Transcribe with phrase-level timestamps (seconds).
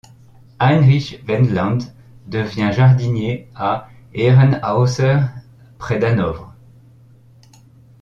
[0.59, 1.93] Heinrich Wendland
[2.25, 5.19] devient jardinier à Herrenhäuser
[5.77, 6.55] près d’Hanovre.